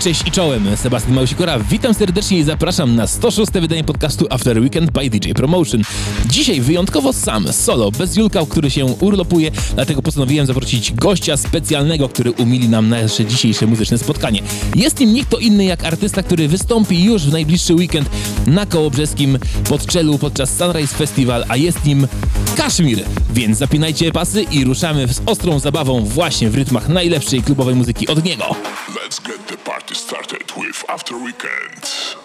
[0.00, 0.76] cześć i czołem.
[0.76, 3.52] Sebastian Małsikora, witam serdecznie i zapraszam na 106.
[3.52, 5.82] wydanie podcastu After Weekend by DJ Promotion.
[6.30, 12.32] Dzisiaj wyjątkowo sam, solo, bez Julka, który się urlopuje, dlatego postanowiłem zaprosić gościa specjalnego, który
[12.32, 14.42] umili nam nasze dzisiejsze muzyczne spotkanie.
[14.74, 18.10] Jest nim nikt inny jak artysta, który wystąpi już w najbliższy weekend
[18.46, 19.86] na Kołobrzeskim pod
[20.20, 22.08] podczas Sunrise Festival, a jest nim
[22.56, 23.04] Kaszmir.
[23.34, 28.24] Więc zapinajcie pasy i ruszamy z ostrą zabawą właśnie w rytmach najlepszej klubowej muzyki od
[28.24, 28.44] niego.
[28.44, 32.16] Let's get the party started with After Weekend.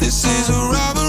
[0.00, 1.03] This is a.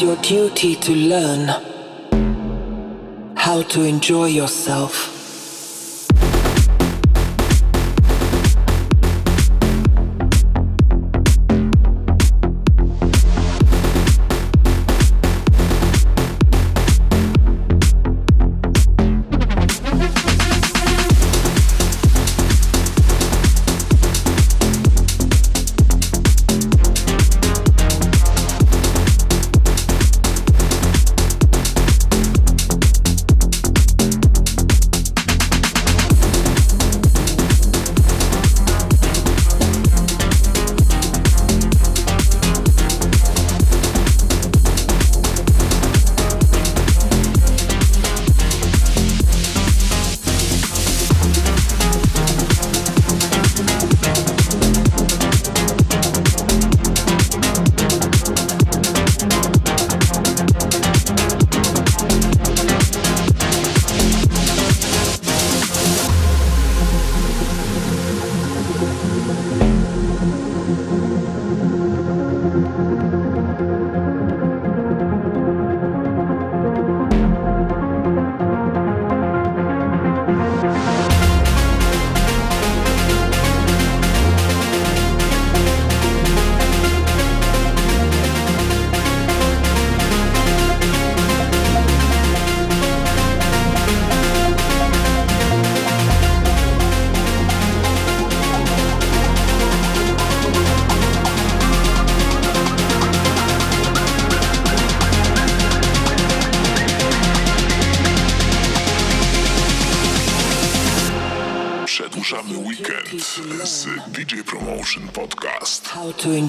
[0.00, 1.48] It's your duty to learn
[3.36, 5.17] how to enjoy yourself.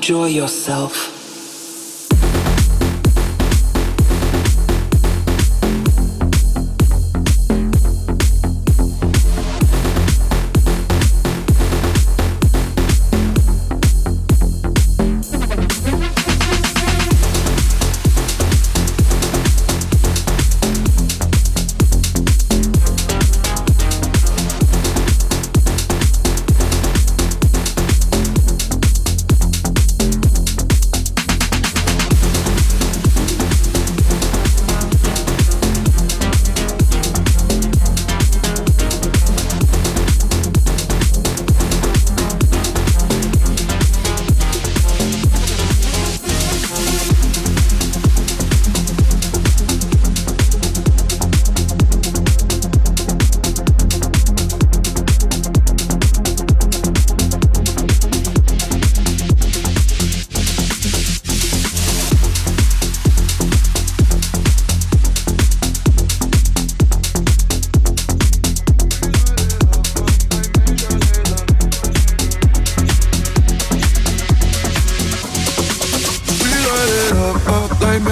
[0.10, 1.09] enjoy yourself.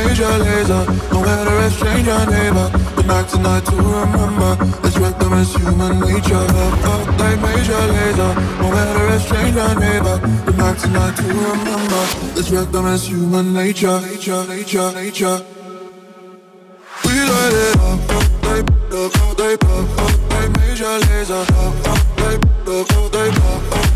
[0.08, 0.86] trade your laser.
[1.12, 2.70] No matter if exchange your neighbor.
[2.96, 4.56] But not tonight to remember.
[4.82, 6.36] This rhythm is human nature.
[6.36, 8.34] Up, up like Major Lazer.
[8.60, 10.18] No matter if exchange your neighbor.
[10.46, 12.04] But not tonight to remember.
[12.36, 14.00] This rhythm is human nature.
[14.02, 15.42] Nature, nature, nature.
[17.06, 21.44] We light it up, up like, up, up like, up, up like Major Lazer.
[21.44, 23.87] Up, up like, up, up like, up, up.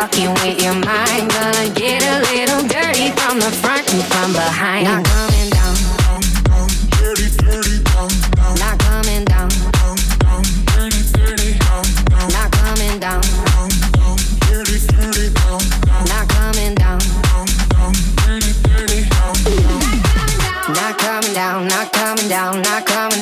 [0.00, 1.28] fucking with your mind.
[1.30, 4.84] Gonna get a little dirty from the front and from behind.
[4.84, 5.76] Not coming down.
[6.00, 8.54] down, down dirty, dirty, down, down.
[8.62, 9.48] Not coming down.
[9.76, 10.42] down, down
[10.72, 12.28] dirty, dirty, down, down.
[12.32, 13.20] Not coming down.
[17.28, 17.92] down, down
[18.24, 19.80] dirty, dirty, down, down.
[20.78, 21.68] Not coming down.
[21.68, 22.62] Not coming down.
[22.62, 23.19] Not coming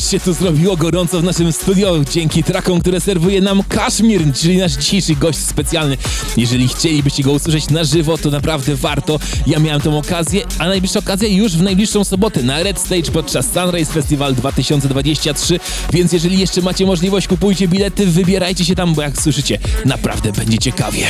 [0.00, 4.58] Ależ się tu zrobiło gorąco w naszym studio dzięki trackom, które serwuje nam Kaszmir, czyli
[4.58, 5.96] nasz dzisiejszy gość specjalny.
[6.36, 9.18] Jeżeli chcielibyście go usłyszeć na żywo, to naprawdę warto.
[9.46, 13.46] Ja miałem tą okazję, a najbliższa okazja już w najbliższą sobotę na Red Stage podczas
[13.52, 15.60] Sunrise Festival 2023,
[15.92, 20.58] więc jeżeli jeszcze macie możliwość, kupujcie bilety, wybierajcie się tam, bo jak słyszycie, naprawdę będzie
[20.58, 21.06] ciekawie.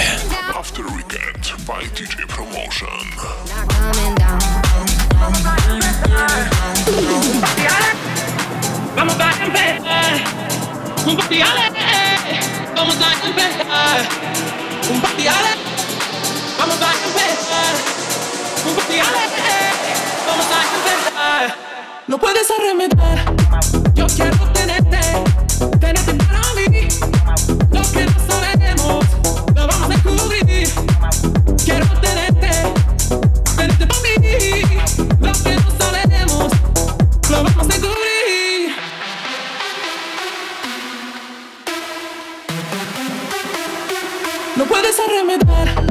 [0.60, 3.00] After Weekend by DJ Promotion.
[8.96, 10.12] Vamos a empezar
[11.06, 11.70] un parciale.
[12.74, 14.08] Vamos a empezar
[14.90, 15.50] un parciale.
[16.58, 17.74] Vamos a empezar
[18.66, 19.22] un parciale.
[20.26, 21.56] Vamos a empezar.
[22.06, 23.18] No puedes arremeter.
[23.94, 25.00] Yo quiero tenerte,
[25.78, 26.88] tenerte para mí.
[27.70, 29.04] Lo que no sabemos,
[29.54, 30.68] lo vamos a descubrir.
[31.64, 32.29] Quiero tenerte
[44.60, 45.89] No puedes arremeter.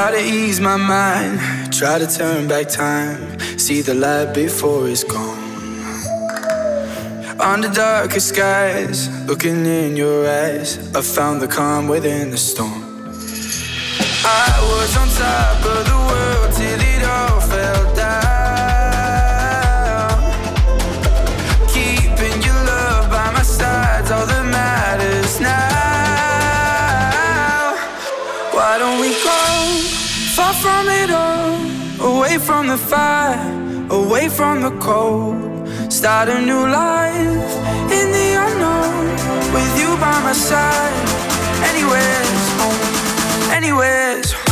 [0.00, 5.04] Try to ease my mind, try to turn back time, see the light before it's
[5.04, 5.38] gone.
[7.38, 12.82] Under darker skies, looking in your eyes, I found the calm within the storm.
[14.24, 15.99] I was on top of the
[32.40, 33.38] from the fire,
[33.90, 35.68] away from the cold.
[35.92, 37.52] Start a new life
[37.90, 39.06] in the unknown.
[39.54, 40.94] With you by my side,
[41.70, 44.46] anywhere's home, anywhere's home.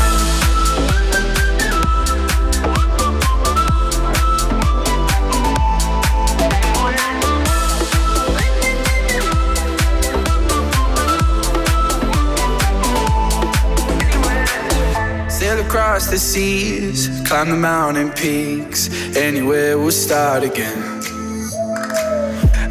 [15.30, 18.88] Sail across the seas, climb the mountain peaks.
[19.14, 20.78] Anywhere we'll start again.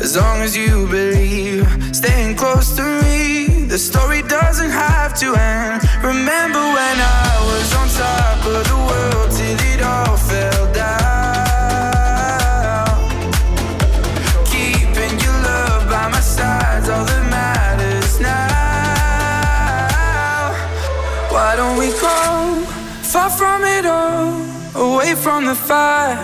[0.01, 5.83] As long as you believe, staying close to me, the story doesn't have to end.
[6.03, 10.56] Remember when I was on top of the world till it all fell
[25.27, 26.17] from the fire,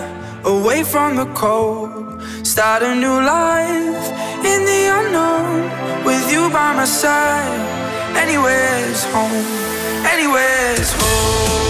[0.45, 1.91] away from the cold?
[2.41, 4.05] Start a new life
[4.51, 7.59] in the unknown with you by my side.
[8.15, 9.45] Anywhere's home,
[10.05, 11.62] anywhere's home.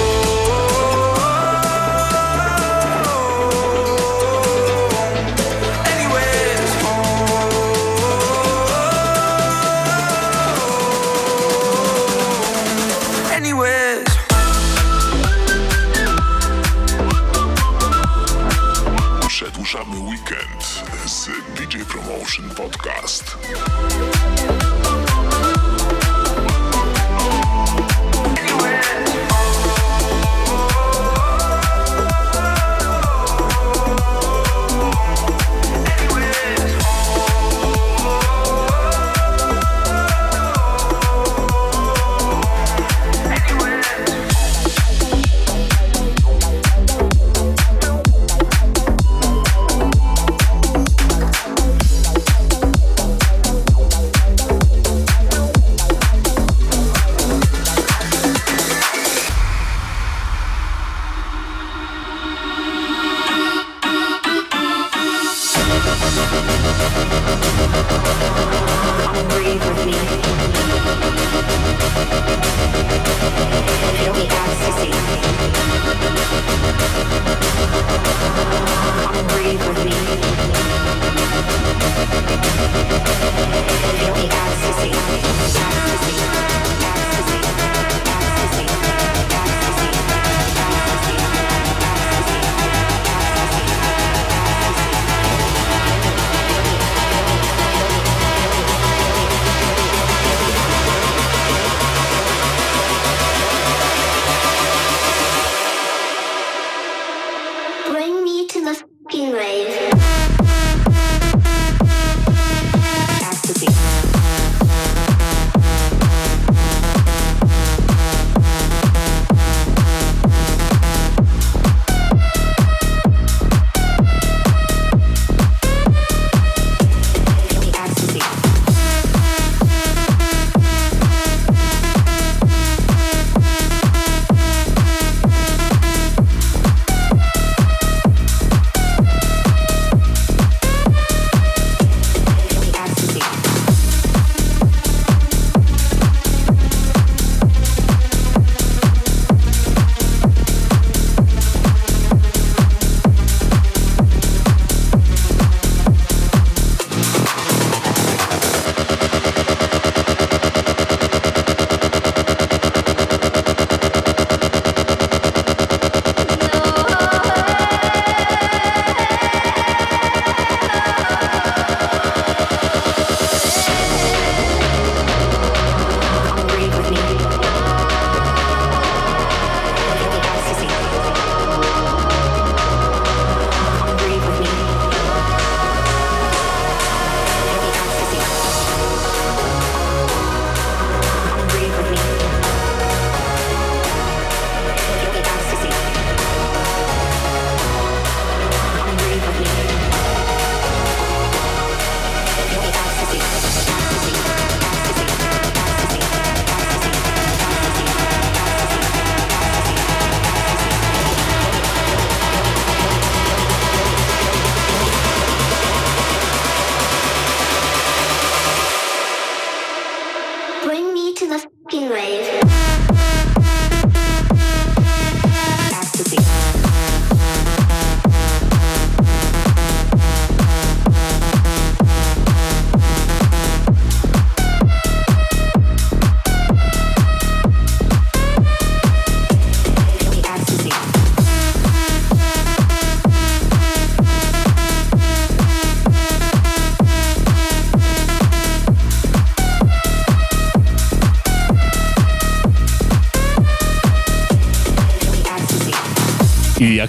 [22.24, 24.63] Motion Podcast.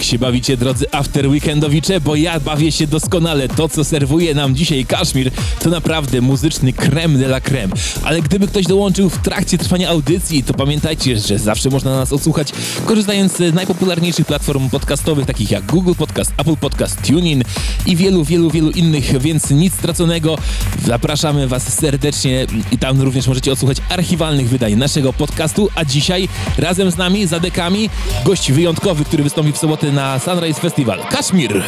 [0.05, 3.49] Się bawicie, drodzy after weekendowicze, bo ja bawię się doskonale.
[3.49, 7.75] To, co serwuje nam dzisiaj Kaszmir, to naprawdę muzyczny creme de la creme.
[8.05, 12.53] Ale gdyby ktoś dołączył w trakcie trwania audycji, to pamiętajcie, że zawsze można nas odsłuchać,
[12.87, 17.43] korzystając z najpopularniejszych platform podcastowych, takich jak Google Podcast, Apple Podcast, TuneIn
[17.87, 20.39] i wielu, wielu, wielu innych, więc nic straconego.
[20.87, 26.91] Zapraszamy Was serdecznie i tam również możecie odsłuchać archiwalnych wydań naszego podcastu, a dzisiaj razem
[26.91, 27.91] z nami, za dekami,
[28.25, 30.99] gość wyjątkowy, który wystąpi w sobotę na Sunrise Festival.
[31.11, 31.63] Kaszmir!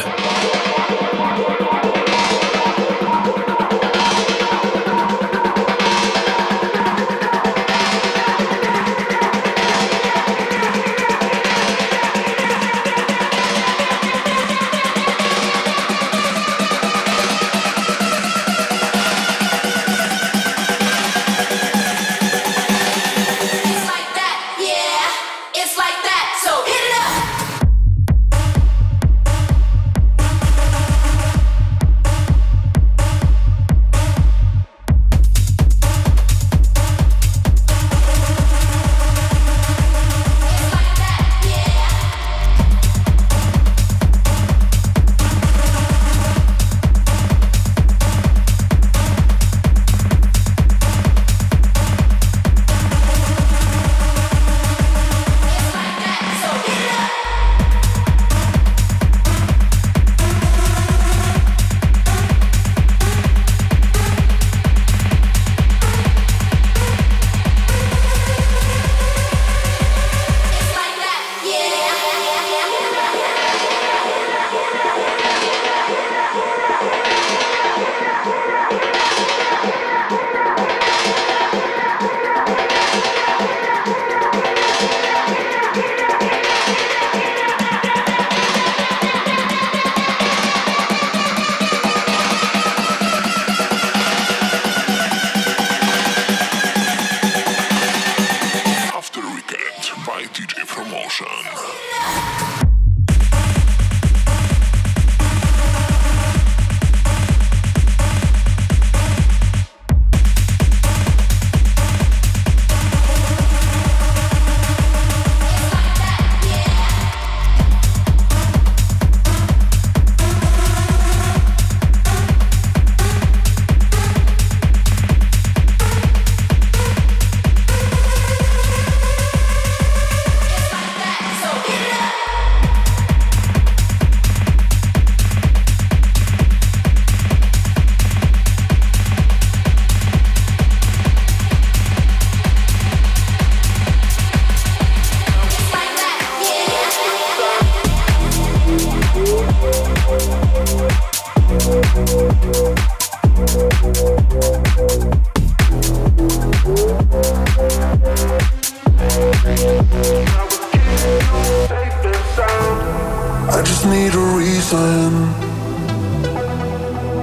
[163.89, 165.11] need a reason.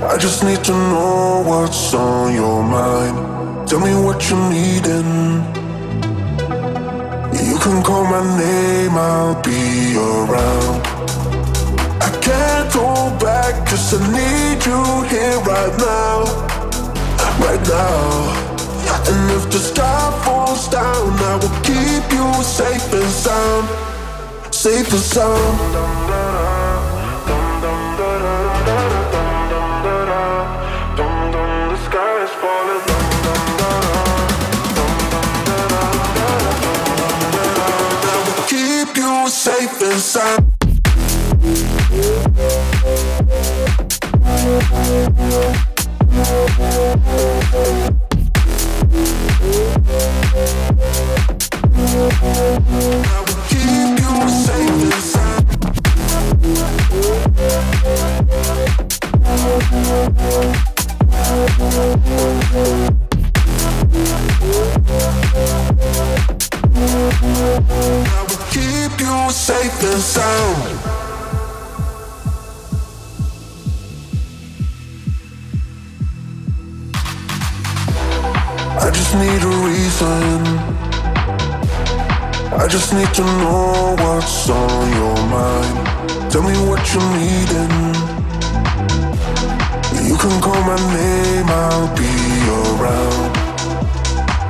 [0.04, 3.68] I just need to know what's on your mind.
[3.68, 5.12] Tell me what you're needing.
[7.48, 10.86] You can call my name, I'll be around.
[12.00, 14.80] I can't hold back, cause I need you
[15.12, 16.24] here right now.
[17.44, 18.44] Right now.
[19.10, 23.68] And if the sky falls down, I will keep you safe and sound.
[24.54, 26.03] Safe and sound.
[38.96, 40.00] You safe and
[82.94, 85.76] need to know what's on your mind.
[86.30, 87.74] Tell me what you're needing.
[90.08, 92.14] You can call my name, I'll be
[92.60, 93.32] around.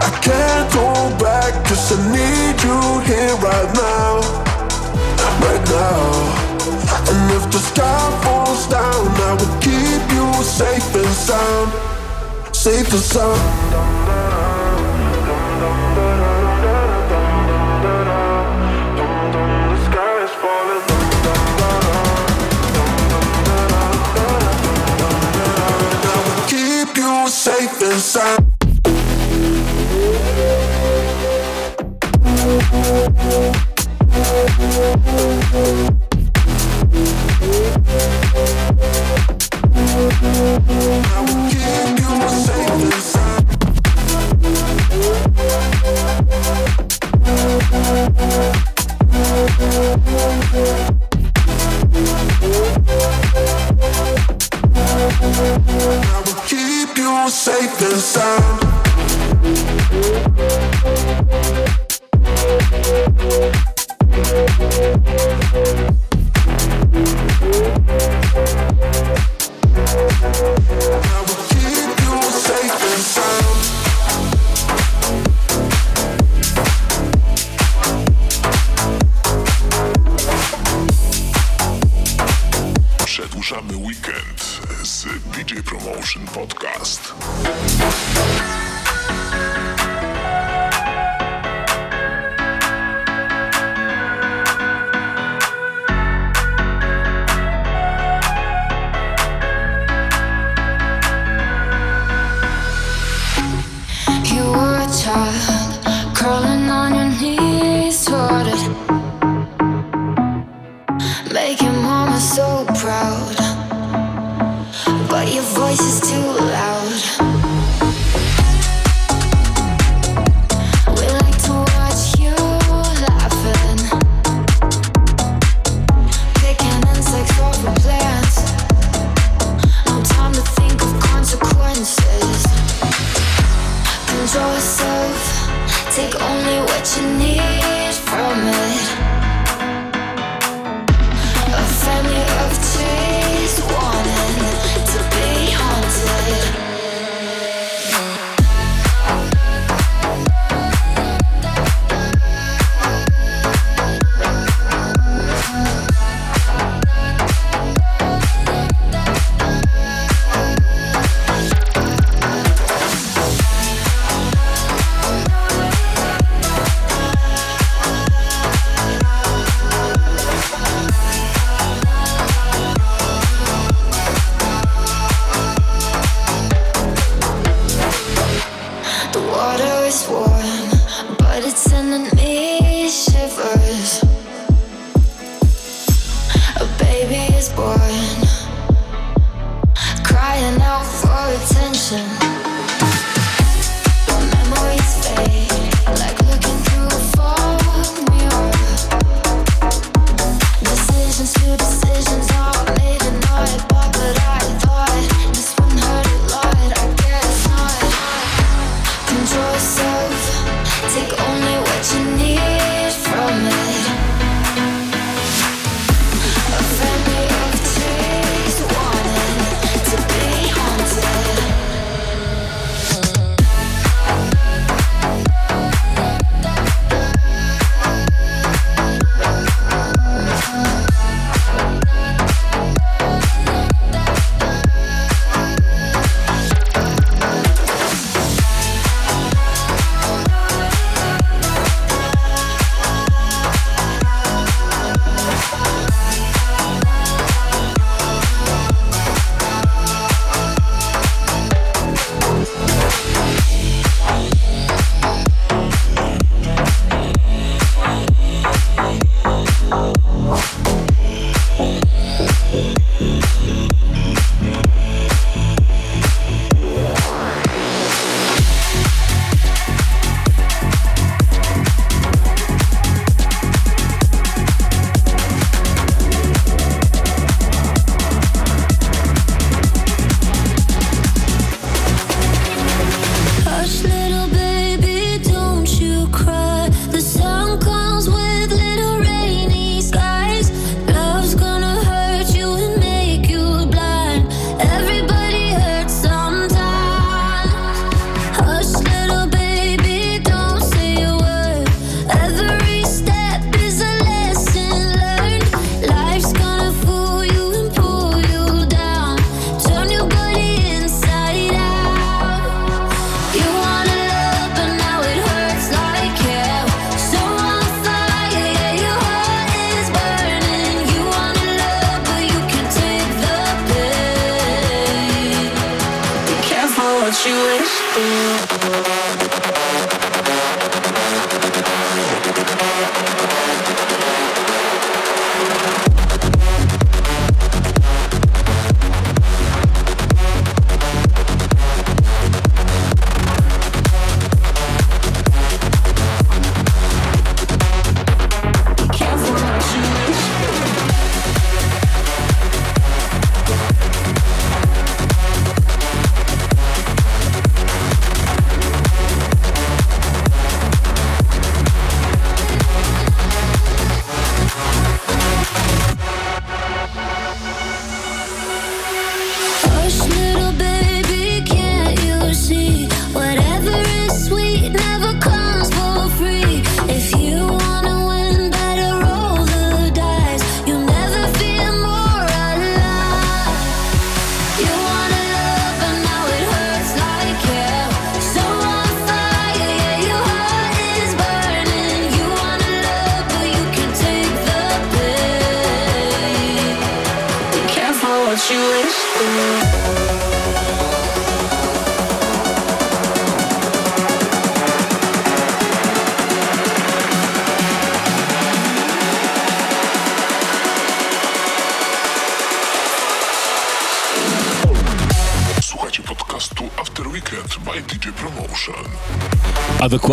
[0.08, 0.88] I can't go
[1.24, 4.12] back, cause I need you here right now.
[5.46, 6.02] Right now.
[7.10, 11.72] And if the sky falls down, I will keep you safe and sound.
[12.54, 14.44] Safe and sound.
[27.44, 28.54] Safe and sound.
[41.06, 42.63] I will keep you safe
[57.54, 58.63] safe and sound.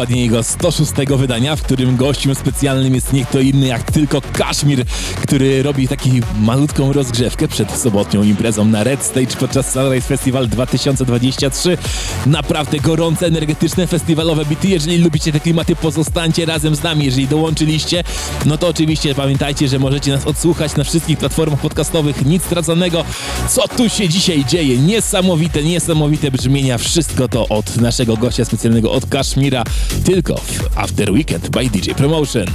[0.02, 4.86] Dokładnie jego 106 wydania, w którym gościem specjalnym jest nie kto inny jak tylko Kaszmir,
[5.22, 11.78] który robi taki malutką rozgrzewkę przed sobotnią imprezą na Red Stage podczas Sunrise Festival 2023.
[12.26, 14.68] Naprawdę gorące, energetyczne, festiwalowe bity.
[14.68, 17.06] Jeżeli lubicie te klimaty, pozostańcie razem z nami.
[17.06, 18.04] Jeżeli dołączyliście,
[18.46, 22.26] no to oczywiście pamiętajcie, że możecie nas odsłuchać na wszystkich platformach podcastowych.
[22.26, 23.06] Nic straconego.
[23.52, 24.78] Co tu się dzisiaj dzieje?
[24.78, 26.78] Niesamowite, niesamowite brzmienia.
[26.78, 29.64] Wszystko to od naszego gościa specjalnego, od Kaszmira,
[30.06, 32.46] tylko w After Weekend by DJ Promotion.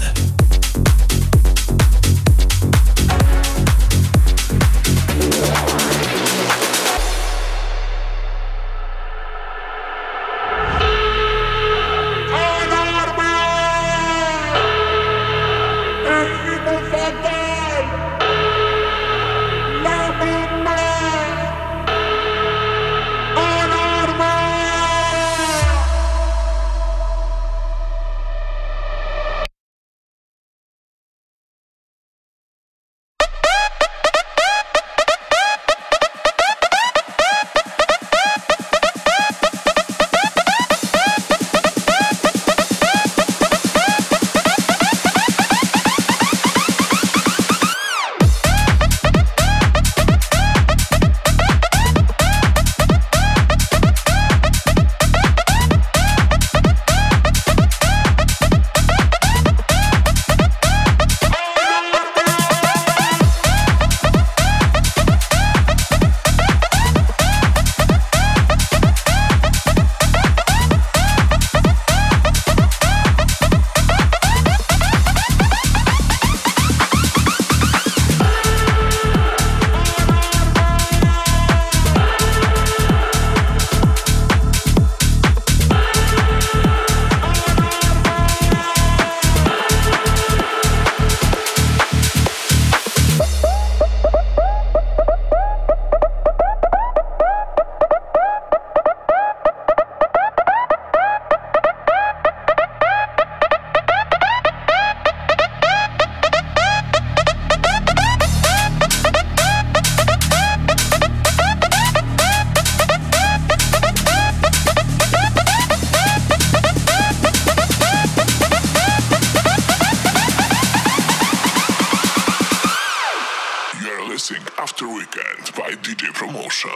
[126.37, 126.71] Emotion.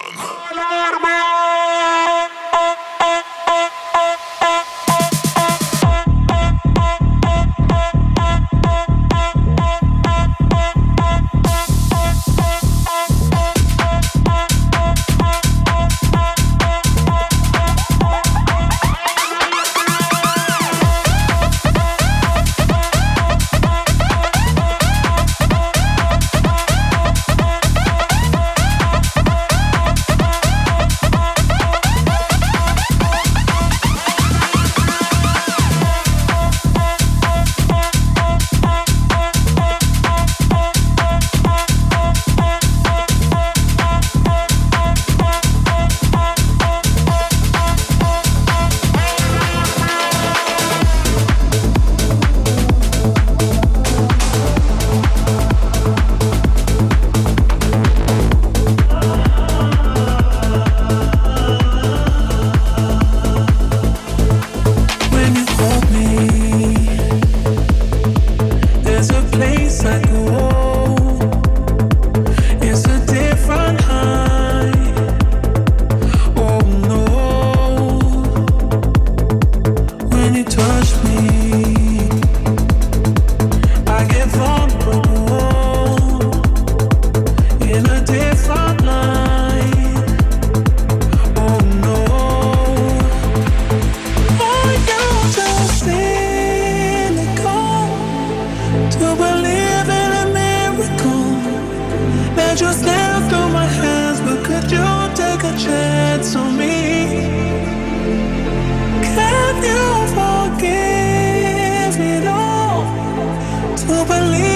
[113.93, 114.50] 我本离。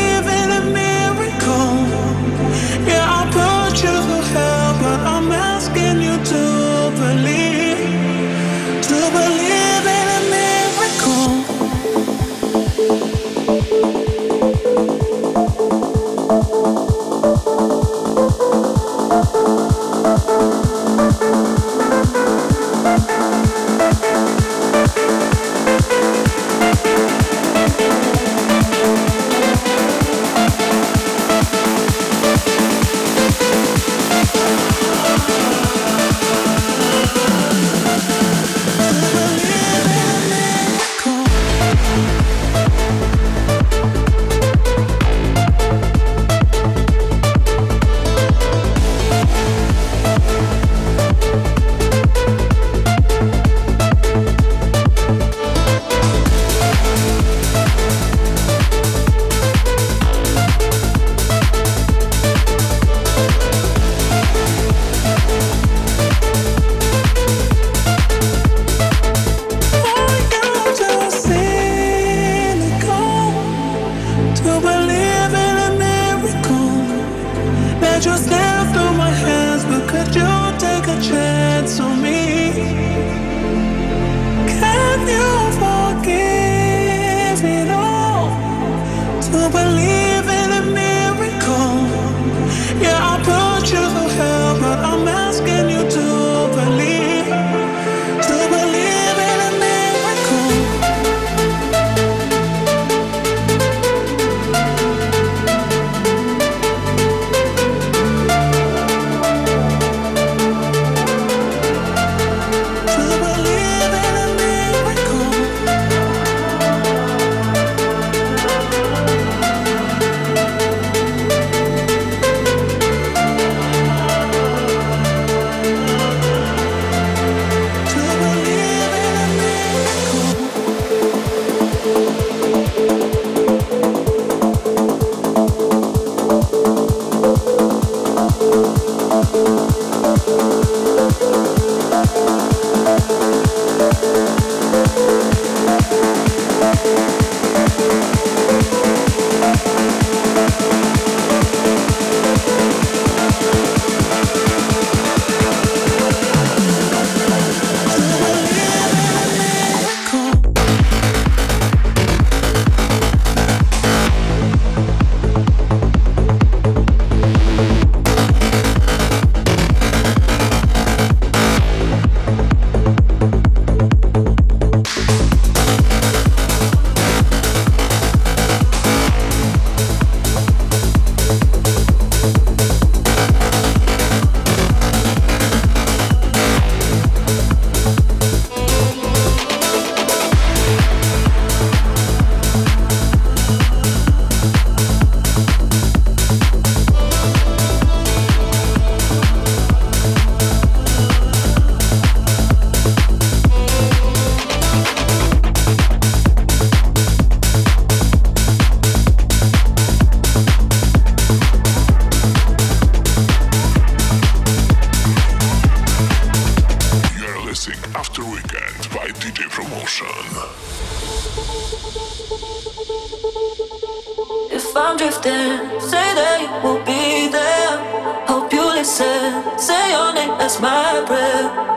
[230.61, 231.74] My prayer.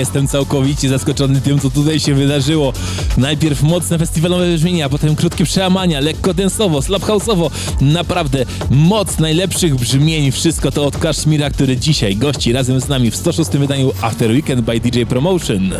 [0.00, 2.72] Jestem całkowicie zaskoczony tym, co tutaj się wydarzyło.
[3.16, 7.50] Najpierw mocne festiwalowe brzmienia, potem krótkie przełamania, lekko densowo, slap house'owo.
[7.80, 10.32] Naprawdę moc najlepszych brzmień.
[10.32, 14.60] Wszystko to od Kashmira, który dzisiaj gości razem z nami w 106 wydaniu After Weekend
[14.60, 15.72] by DJ Promotion.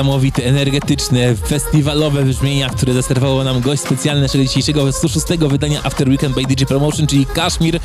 [0.00, 6.34] Niesamowite, energetyczne, festiwalowe brzmienia, które zaserwował nam gość specjalny naszego dzisiejszego 106 wydania After Weekend
[6.34, 7.80] by DJ Promotion, czyli Kashmir.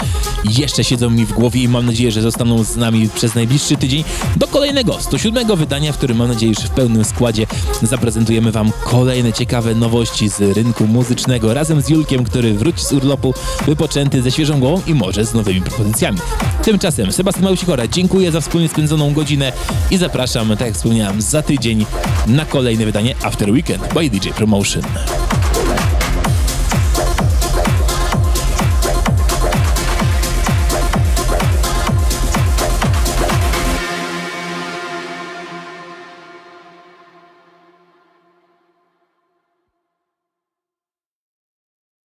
[0.58, 4.04] Jeszcze siedzą mi w głowie i mam nadzieję, że zostaną z nami przez najbliższy tydzień
[4.36, 7.48] do kolejnego 107 wydania, w którym mam nadzieję, że w pełnym składzie
[7.82, 13.34] zaprezentujemy Wam kolejne ciekawe nowości z rynku muzycznego razem z Julkiem, który wróci z urlopu
[13.66, 16.20] wypoczęty ze świeżą głową i może z nowymi propozycjami.
[16.66, 19.52] Tymczasem Sebastian Małysikora, dziękuję za wspólnie spędzoną godzinę
[19.92, 21.86] i zapraszam, tak jak wspomniałem, za tydzień
[22.28, 24.84] na kolejne wydanie After Weekend by DJ Promotion.